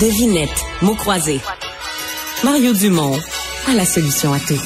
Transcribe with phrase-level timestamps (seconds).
[0.00, 1.40] Devinette, mots croisés.
[2.44, 3.18] Mario Dumont
[3.66, 4.60] a la solution à tout.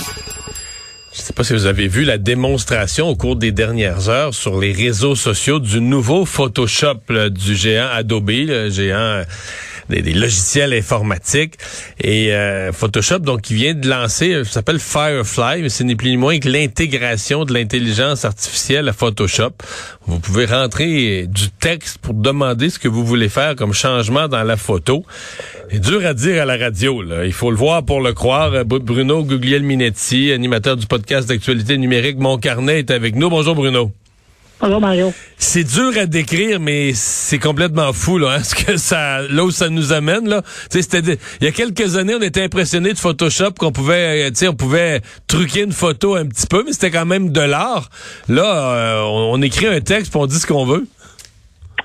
[1.13, 4.35] Je ne sais pas si vous avez vu la démonstration au cours des dernières heures
[4.35, 9.23] sur les réseaux sociaux du nouveau Photoshop du géant Adobe, le géant
[9.91, 11.55] des, logiciels informatiques.
[12.01, 15.97] Et euh, Photoshop, donc, qui vient de lancer, euh, ça s'appelle Firefly, mais ce n'est
[15.97, 19.53] plus ni moins que l'intégration de l'intelligence artificielle à Photoshop.
[20.07, 24.43] Vous pouvez rentrer du texte pour demander ce que vous voulez faire comme changement dans
[24.43, 25.05] la photo.
[25.71, 27.25] C'est dur à dire à la radio, là.
[27.27, 28.53] Il faut le voir pour le croire.
[28.55, 33.31] Euh, Bruno Guglielminetti, animateur du podcast d'actualité numérique Mon Carnet, est avec nous.
[33.31, 33.93] Bonjour Bruno.
[35.39, 38.35] C'est dur à décrire, mais c'est complètement fou là.
[38.35, 40.43] Hein, ce que ça, là où ça nous amène là.
[40.69, 41.01] C'était,
[41.41, 45.01] il y a quelques années, on était impressionné de Photoshop qu'on pouvait, euh, on pouvait
[45.27, 47.89] truquer une photo un petit peu, mais c'était quand même de l'art.
[48.29, 50.87] Là, euh, on, écrit un texte, pour on dit ce qu'on veut.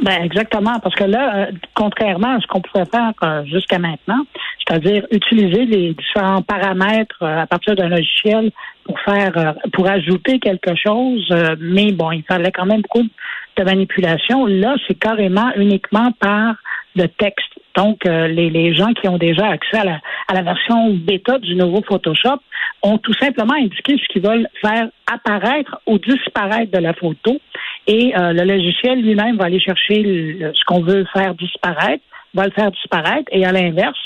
[0.02, 4.26] Ben exactement, parce que là, euh, contrairement à ce qu'on pouvait faire jusqu'à maintenant,
[4.68, 8.52] c'est-à-dire utiliser les différents paramètres à partir d'un logiciel
[8.86, 13.08] pour faire, euh, pour ajouter quelque chose, euh, mais bon, il fallait quand même beaucoup
[13.58, 14.46] de manipulation.
[14.46, 16.56] Là, c'est carrément uniquement par
[16.96, 17.50] le texte.
[17.76, 21.40] Donc, euh, les, les, gens qui ont déjà accès à la, à la version bêta
[21.40, 22.40] du nouveau Photoshop
[22.84, 27.38] ont tout simplement indiqué ce qu'ils veulent faire apparaître ou disparaître de la photo.
[27.88, 30.04] Et le logiciel lui-même va aller chercher
[30.54, 33.30] ce qu'on veut faire disparaître, va le faire disparaître.
[33.32, 34.00] Et à l'inverse,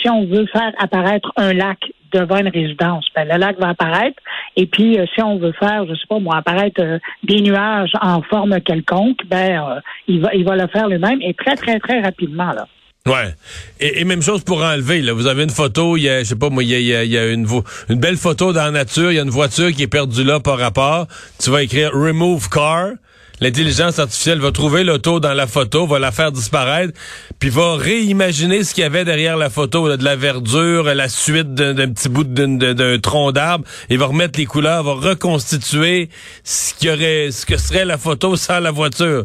[0.00, 1.78] si on veut faire apparaître un lac
[2.12, 3.06] devant une résidence.
[3.14, 4.18] Ben, le lac va apparaître.
[4.56, 7.92] Et puis, euh, si on veut faire, je sais pas, moi, apparaître euh, des nuages
[8.00, 11.78] en forme quelconque, ben, euh, il va, il va le faire lui-même et très, très,
[11.78, 12.66] très rapidement, là.
[13.04, 13.34] Ouais.
[13.80, 15.02] Et, même chose pour enlever.
[15.02, 15.12] Là.
[15.12, 17.18] Vous avez une photo, il y a, je sais pas moi, il y a, y
[17.18, 17.48] a une,
[17.88, 20.38] une belle photo dans la nature, il y a une voiture qui est perdue là
[20.38, 21.08] par rapport.
[21.42, 22.90] Tu vas écrire remove car
[23.42, 26.96] l'intelligence artificielle va trouver l'auto dans la photo, va la faire disparaître,
[27.40, 31.52] puis va réimaginer ce qu'il y avait derrière la photo, de la verdure, la suite
[31.52, 36.08] d'un petit bout d'un tronc d'arbre, il va remettre les couleurs, va reconstituer
[36.44, 39.24] ce aurait, ce que serait la photo sans la voiture.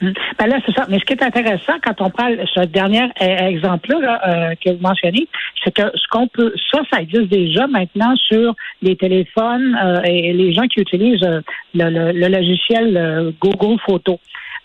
[0.00, 0.86] Ben là, c'est ça.
[0.88, 4.80] Mais ce qui est intéressant quand on parle ce dernier e-, exemple-là euh, que vous
[4.80, 5.28] mentionnez,
[5.62, 10.32] c'est que ce qu'on peut, ça, ça existe déjà maintenant sur les téléphones euh, et
[10.32, 11.42] les gens qui utilisent euh,
[11.74, 14.18] le, le, logiciel Google Photo.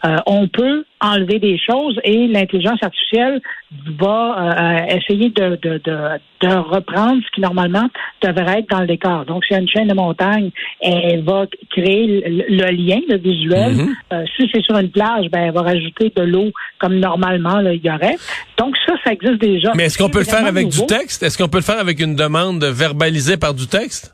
[0.03, 3.41] Euh, on peut enlever des choses et l'intelligence artificielle
[3.97, 7.88] va euh, essayer de, de, de, reprendre ce qui normalement
[8.22, 9.25] devrait être dans le décor.
[9.25, 10.51] Donc, s'il y a une chaîne de montagne,
[10.81, 13.73] elle va créer le, lien, le visuel.
[13.73, 13.94] Mm-hmm.
[14.13, 17.84] Euh, si c'est sur une plage, ben, elle va rajouter de l'eau comme normalement il
[17.84, 18.17] y aurait.
[18.57, 19.72] Donc, ça, ça existe déjà.
[19.75, 21.23] Mais est-ce qu'on peut le faire avec du texte?
[21.23, 24.13] Est-ce qu'on peut le faire avec une demande verbalisée par du texte?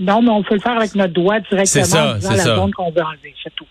[0.00, 2.90] Non, mais on peut le faire avec notre doigt directement ça, dans la zone qu'on
[2.90, 3.66] veut enlever, c'est tout.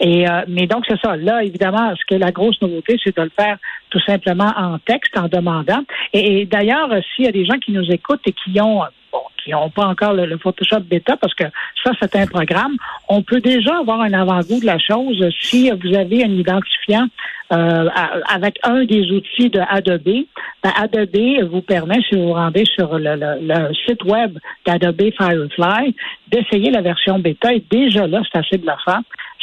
[0.00, 1.16] Et euh, mais donc c'est ça.
[1.16, 3.58] Là, évidemment, ce que la grosse nouveauté, c'est de le faire
[3.90, 5.82] tout simplement en texte, en demandant.
[6.12, 8.82] Et, d'ailleurs, s'il y a des gens qui nous écoutent et qui ont
[9.12, 11.44] bon, qui n'ont pas encore le, Photoshop bêta, parce que
[11.82, 12.76] ça, c'est un programme,
[13.08, 17.06] on peut déjà avoir un avant-goût de la chose si vous avez un identifiant
[17.52, 17.88] euh,
[18.30, 20.26] avec un des outils de Adobe.
[20.62, 25.94] Ben, Adobe vous permet, si vous vous rendez sur le, site web d'Adobe Firefly,
[26.30, 27.54] d'essayer la version bêta.
[27.54, 29.00] Et déjà là, c'est assez faire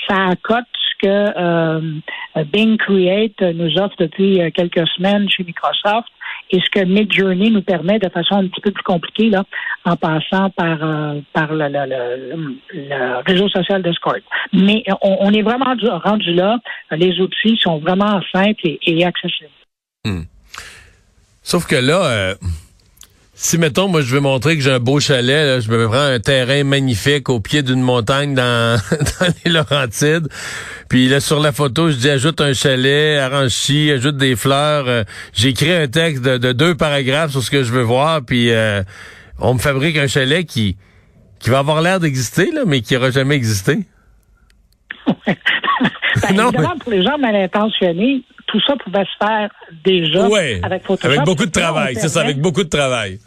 [0.08, 6.08] ça accote ce que euh, Bing Create nous offre depuis euh, quelques semaines chez Microsoft
[6.52, 9.44] et ce que Midjourney nous permet de façon un petit peu plus compliquée là,
[9.84, 14.22] en passant par euh, par le, réseau social Discord.
[14.54, 16.60] Mais on, est vraiment rendu, là.
[16.92, 19.50] Les outils sont vraiment simples et, accessibles.
[20.06, 20.24] Hmm.
[21.42, 22.36] Sauf que là,
[23.38, 26.20] si, mettons, moi, je veux montrer que j'ai un beau chalet, je me prends un
[26.20, 30.30] terrain magnifique au pied d'une montagne dans, dans les Laurentides.
[30.88, 34.88] Puis là, sur la photo, je dis ajoute un chalet, arrange ci, ajoute des fleurs.
[34.88, 35.04] Euh,
[35.34, 38.22] J'écris un texte de, deux paragraphes sur ce que je veux voir.
[38.26, 38.84] Puis euh,
[39.40, 40.78] on me fabrique un chalet qui,
[41.40, 43.80] qui va avoir l'air d'exister, là, mais qui n'aura jamais existé.
[46.22, 48.24] Ben, non, évidemment, pour les gens mal intentionnés,
[48.56, 49.50] tout ça pouvait se faire
[49.84, 50.26] déjà
[50.64, 51.08] avec Photoshop.
[51.08, 53.20] Avec beaucoup de travail, c'est ça, avec beaucoup de travail.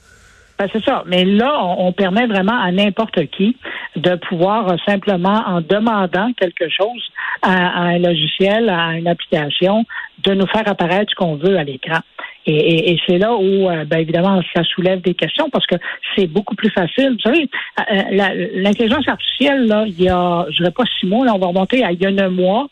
[0.58, 1.05] Ben, c'est ça.
[1.06, 3.56] Mais là, on, permet vraiment à n'importe qui
[3.94, 7.02] de pouvoir euh, simplement, en demandant quelque chose
[7.43, 9.85] à, un logiciel, à une application,
[10.25, 12.00] de nous faire apparaître ce qu'on veut à l'écran.
[12.47, 15.76] Et, c'est là où, euh, ben, évidemment, ça soulève des questions parce que
[16.17, 17.11] c'est beaucoup plus facile.
[17.12, 17.49] Vous savez,
[17.79, 21.49] euh, l'intelligence artificielle, là, il y a, je dirais pas six mois, là, on va
[21.49, 22.69] remonter à il y a un mois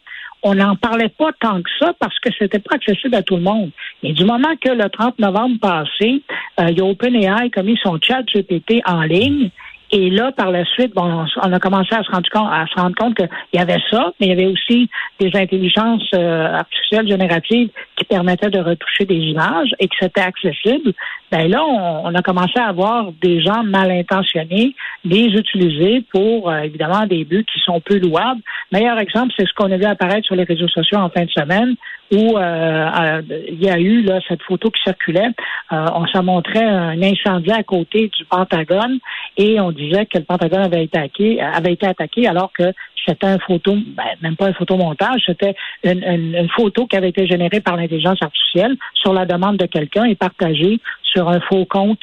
[0.47, 3.43] on n'en parlait pas tant que ça parce que c'était pas accessible à tout le
[3.43, 3.71] monde.
[4.05, 6.23] Et du moment que le 30 novembre passé,
[6.61, 9.51] euh, il y a OpenAI a mis son chat GPT en ligne
[9.91, 13.15] Et là, par la suite, bon, on a commencé à se rendre compte, à se
[13.15, 14.89] qu'il y avait ça, mais il y avait aussi
[15.19, 20.93] des intelligences euh, artificielles génératives qui permettaient de retoucher des images et que c'était accessible.
[21.33, 26.61] Ben là, on, a commencé à avoir des gens mal intentionnés les utiliser pour euh,
[26.61, 28.43] évidemment des buts qui sont peu louables.
[28.77, 31.31] Meilleur exemple, c'est ce qu'on a vu apparaître sur les réseaux sociaux en fin de
[31.31, 31.77] semaine,
[32.13, 35.31] où euh, il y a eu cette photo qui circulait.
[35.71, 38.99] on s'en montrait un incendie à côté du Pentagone
[39.39, 42.65] et on disait que le Pentagone avait été attaqué, avait été attaqué alors que
[43.07, 47.61] c'était un photo, ben, même pas un photomontage, c'était une, photo qui avait été générée
[47.61, 52.01] par l'intelligence artificielle sur la demande de quelqu'un et partagée sur un faux compte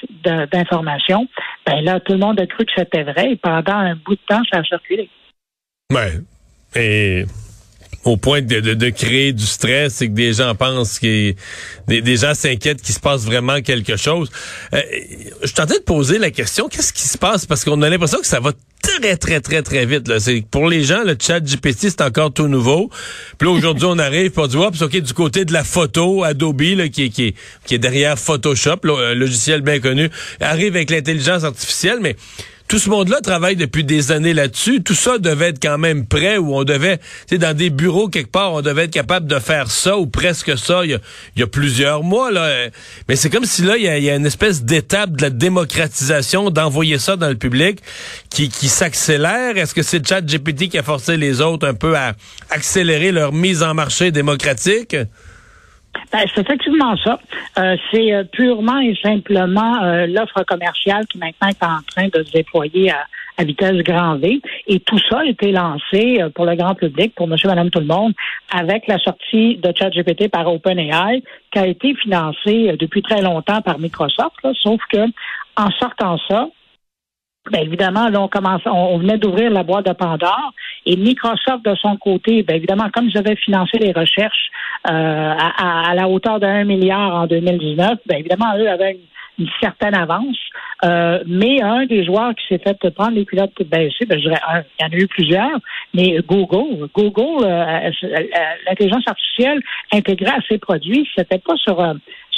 [0.52, 1.28] d'information.
[1.68, 4.22] Ben là, tout le monde a cru que c'était vrai et pendant un bout de
[4.28, 5.08] temps, ça a circulé.
[5.92, 6.14] Ouais.
[6.76, 7.26] Et
[8.04, 11.34] au point de, de, créer du stress et que des gens pensent que
[11.88, 14.30] des, des, gens s'inquiètent qu'il se passe vraiment quelque chose.
[14.74, 14.82] Euh,
[15.42, 17.46] je tentais de poser la question, qu'est-ce qui se passe?
[17.46, 20.08] Parce qu'on a l'impression que ça va très, très, très, très vite.
[20.10, 20.20] Là.
[20.20, 22.90] C'est, pour les gens, le chat GPT, c'est encore tout nouveau.
[23.38, 26.62] Puis là, aujourd'hui, on arrive pour dire, c'est OK, du côté de la photo, Adobe,
[26.62, 27.34] là, qui, qui,
[27.66, 30.10] qui est derrière Photoshop, un logiciel bien connu,
[30.42, 32.18] arrive avec l'intelligence artificielle, mais
[32.74, 34.82] tout ce monde-là travaille depuis des années là-dessus.
[34.82, 37.00] Tout ça devait être quand même prêt où on devait,
[37.30, 40.58] tu dans des bureaux quelque part, on devait être capable de faire ça ou presque
[40.58, 41.00] ça il
[41.36, 42.32] y a, plusieurs mois.
[42.32, 42.70] Là.
[43.08, 46.98] Mais c'est comme si là, il y a, une espèce d'étape de la démocratisation, d'envoyer
[46.98, 47.78] ça dans le public
[48.32, 49.56] qui, qui s'accélère.
[49.56, 52.14] Est-ce que c'est le chat GPT qui a forcé les autres un peu à
[52.50, 54.96] accélérer leur mise en marché démocratique?
[56.14, 57.20] Ben, c'est effectivement ça.
[57.58, 62.24] Euh, c'est euh, purement et simplement euh, l'offre commerciale qui maintenant est en train de
[62.24, 64.40] se déployer à, vitesse grand V.
[64.68, 67.88] Et tout ça a été lancé pour le grand public, pour monsieur, madame, tout le
[67.88, 68.14] monde,
[68.52, 73.80] avec la sortie de ChatGPT par OpenAI, qui a été financée depuis très longtemps par
[73.80, 74.36] Microsoft.
[74.62, 75.00] sauf que
[75.58, 76.48] en sortant ça,
[77.52, 78.30] Bien évidemment, là, on
[78.72, 80.54] on, venait d'ouvrir la boîte de Pandore
[80.86, 84.43] et Microsoft, de son côté, bien évidemment, comme ils avaient financé les recherches
[84.90, 89.00] euh, à, la hauteur d'un milliard en 2019, bien évidemment, eux avaient
[89.40, 90.38] une, certaine avance.
[90.84, 94.42] Euh, mais un des joueurs qui s'est fait prendre les pilotes baissés, ben, je dirais
[94.48, 95.60] un, il y en a eu plusieurs,
[95.94, 97.90] mais Google, Google, euh,
[98.68, 101.82] l'intelligence artificielle intégrée à ses produits, c'était pas sur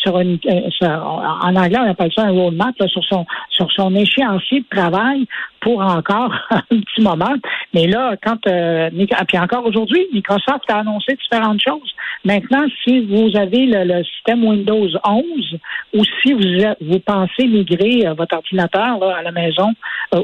[0.05, 4.61] sur une, euh, en anglais, on appelle ça un roadmap, sur son sur son échéancier
[4.61, 5.25] de travail
[5.59, 7.33] pour encore un petit moment.
[7.73, 8.89] Mais là, quand euh,
[9.27, 11.93] puis encore aujourd'hui, Microsoft a annoncé différentes choses.
[12.25, 15.57] Maintenant, si vous avez le, système Windows 11
[15.93, 16.41] ou si vous
[16.81, 19.73] vous pensez migrer euh, votre ordinateur à la maison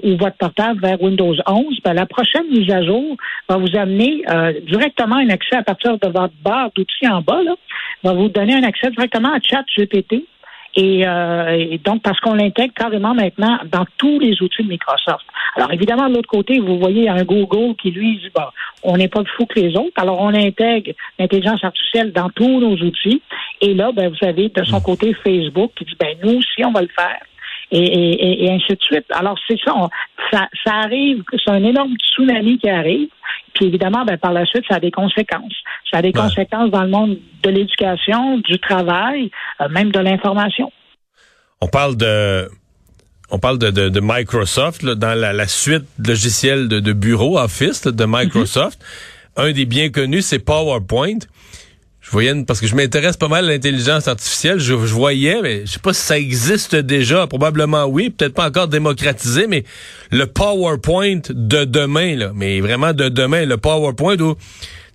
[0.03, 3.15] ou votre portable vers Windows 11, ben, la prochaine mise à jour
[3.47, 4.23] va vous amener
[4.67, 7.43] directement un accès à partir de votre barre d'outils en bas.
[7.43, 7.55] Là,
[8.03, 10.25] va vous donner un accès directement à ChatGPT.
[10.75, 15.25] Et, euh, et, donc, parce qu'on l'intègre carrément maintenant dans tous les outils de Microsoft.
[15.55, 18.45] Alors, évidemment, de l'autre côté, vous voyez un Google qui, lui, dit, bon,
[18.83, 19.91] on n'est pas fou que les autres.
[19.97, 23.21] Alors, on intègre l'intelligence artificielle dans tous nos outils.
[23.59, 24.83] Et là, ben, vous avez de son mm.
[24.83, 27.21] côté Facebook qui dit, ben, nous aussi, on va le faire.
[27.71, 29.05] Et, et, et ainsi de suite.
[29.11, 29.73] Alors, c'est ça,
[30.29, 33.07] ça, ça arrive, c'est un énorme tsunami qui arrive.
[33.53, 35.53] Puis évidemment, ben, par la suite, ça a des conséquences.
[35.89, 39.31] Ça a des conséquences dans le monde de l'éducation, du travail,
[39.61, 40.71] euh, même de l'information.
[41.61, 42.49] On parle de
[43.33, 48.81] on parle de, de, Microsoft dans la, suite logicielle de, de bureau Office de Microsoft.
[48.81, 49.47] Mm-hmm.
[49.47, 51.19] Un des bien connus, c'est PowerPoint.
[52.01, 54.59] Je voyais parce que je m'intéresse pas mal à l'intelligence artificielle.
[54.59, 57.27] Je, je, voyais, mais je sais pas si ça existe déjà.
[57.27, 59.63] Probablement oui, peut-être pas encore démocratisé, mais
[60.09, 64.35] le PowerPoint de demain, là, mais vraiment de demain, le PowerPoint où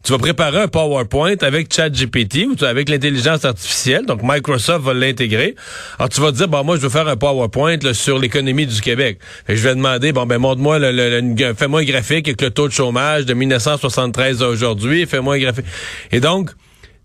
[0.07, 4.07] tu vas préparer un PowerPoint avec ChatGPT ou avec l'intelligence artificielle.
[4.07, 5.57] Donc, Microsoft va l'intégrer.
[5.99, 8.81] Alors, tu vas te dire, bon, moi, je veux faire un PowerPoint sur l'économie du
[8.81, 9.19] Québec.
[9.49, 12.73] Et je vais demander, bon, ben, montre-moi, le, fais-moi un graphique avec le taux de
[12.73, 15.07] chômage de 1973 à aujourd'hui.
[15.07, 15.67] Fais-moi un graphique.
[16.13, 16.51] Et donc,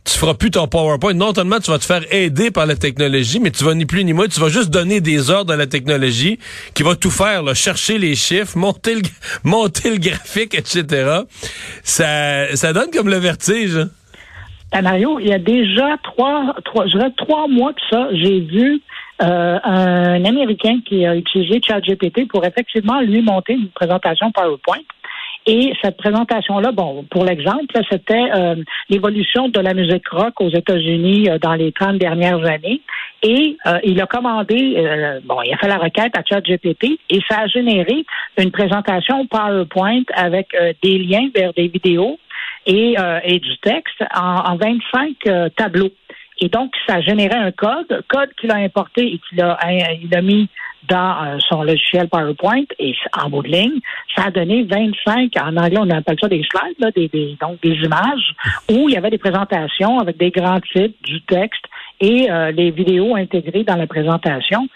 [0.03, 1.13] tu feras plus ton PowerPoint.
[1.13, 4.03] Non seulement tu vas te faire aider par la technologie, mais tu vas ni plus
[4.03, 6.39] ni moins, tu vas juste donner des ordres à la technologie
[6.74, 9.01] qui va tout faire, là, chercher les chiffres, monter le,
[9.43, 11.22] monter le graphique, etc.
[11.84, 13.77] Ça, ça donne comme le vertige.
[13.77, 13.89] Hein?
[14.72, 18.39] Ben, Mario, il y a déjà trois, trois, je dirais trois mois que ça, j'ai
[18.39, 18.81] vu
[19.22, 24.79] euh, un Américain qui a utilisé ChatGPT pour effectivement lui monter une présentation PowerPoint.
[25.48, 28.55] Et cette présentation-là, bon, pour l'exemple, c'était euh,
[28.89, 32.81] l'évolution de la musique rock aux États-Unis euh, dans les 30 dernières années.
[33.24, 37.41] Et euh, il a commandé, bon, il a fait la requête à ChatGPT et ça
[37.41, 38.03] a généré
[38.38, 42.17] une présentation PowerPoint avec des liens vers des vidéos
[42.65, 45.91] et, et du texte en, en 25 tableaux.
[46.41, 49.57] Et donc, ça a généré un code, code qu'il a importé et qu'il a,
[49.93, 50.50] il a mis
[50.89, 53.79] dans son logiciel PowerPoint et en bout de ligne,
[54.15, 57.75] ça a donné 25, en anglais on appelle ça des slides, là, des, donc des
[57.75, 58.33] images,
[58.71, 61.63] où il y avait des présentations avec des grands titres, du texte
[62.00, 64.67] et les vidéos intégrées dans la présentation.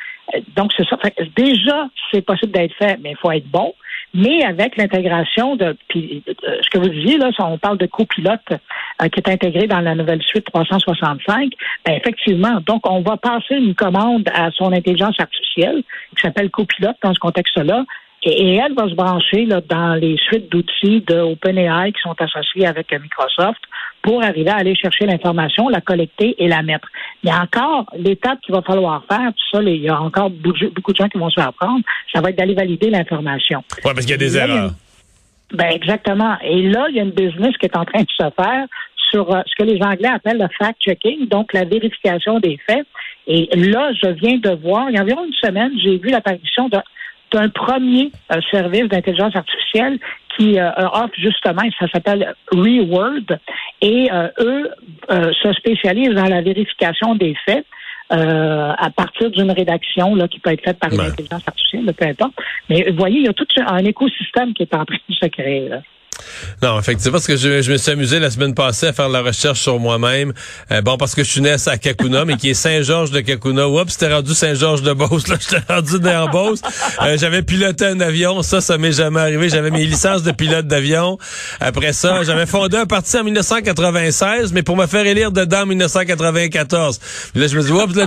[0.55, 0.97] Donc, c'est ça.
[1.35, 3.73] déjà, c'est possible d'être fait, mais il faut être bon.
[4.15, 6.21] Mais avec l'intégration de, euh,
[6.61, 8.39] ce que vous disiez, là, on parle de copilote
[9.01, 11.51] euh, qui est intégré dans la nouvelle suite 365,
[11.85, 15.83] ben, effectivement, donc on va passer une commande à son intelligence artificielle
[16.15, 17.83] qui s'appelle copilote dans ce contexte-là,
[18.23, 22.65] et, elle va se brancher là, dans les suites d'outils de OpenAI qui sont associés
[22.65, 23.61] avec Microsoft
[24.05, 26.87] pour arriver à aller chercher l'information, la collecter et la mettre.
[27.23, 30.29] Il y a encore l'étape qu'il va falloir faire, tout ça, il y a encore
[30.29, 31.83] beaucoup de gens qui vont se faire prendre,
[32.13, 33.63] ça va être d'aller valider l'information.
[33.83, 34.71] Oui, parce qu'il y a des erreurs.
[35.51, 36.37] ben exactement.
[36.43, 38.67] Et là, il y a une business qui est en train de se faire
[39.09, 42.85] sur euh, ce que les Anglais appellent le fact-checking, donc la vérification des faits.
[43.25, 46.69] Et là, je viens de voir, il y a environ une semaine, j'ai vu l'apparition
[47.31, 49.99] d'un premier euh, service d'intelligence artificielle
[50.37, 53.37] qui euh, offre justement, ça s'appelle Reword,
[53.81, 54.69] et euh, eux
[55.09, 57.65] euh, se spécialisent dans la vérification des faits.
[58.09, 62.33] à partir d'une rédaction là, qui peut être faite par une intelligence artificielle, peu importe.
[62.69, 65.25] Mais vous voyez, il y a tout un écosystème qui est en train de se
[65.25, 65.69] créer.
[65.69, 65.81] Là.
[66.61, 69.21] Non, effectivement, parce que je, je, me suis amusé la semaine passée à faire la
[69.21, 70.33] recherche sur moi-même.
[70.71, 73.67] Euh, bon, parce que je suis né à Kakuna, mais qui est Saint-Georges de Kakuna.
[73.67, 75.27] Oups, c'était rendu Saint-Georges de Beauce.
[75.27, 76.61] Là, j'étais rendu né en Beauce.
[77.01, 78.41] Euh, j'avais piloté un avion.
[78.41, 79.49] Ça, ça m'est jamais arrivé.
[79.49, 81.17] J'avais mes licences de pilote d'avion.
[81.59, 85.65] Après ça, j'avais fondé un parti en 1996, mais pour me faire élire dedans en
[85.67, 86.99] 1994.
[87.33, 88.05] Puis là, je me dis, oups, le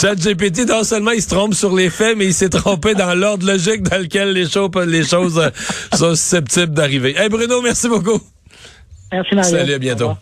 [0.00, 3.14] chat, GPT, non seulement il se trompe sur les faits, mais il s'est trompé dans
[3.14, 5.50] l'ordre logique dans lequel les choses, les choses euh,
[5.96, 6.85] sont susceptibles d'arriver.
[6.88, 8.20] Hey Bruno, merci beaucoup.
[9.12, 9.56] Merci Mario.
[9.56, 10.16] Salut, à bientôt.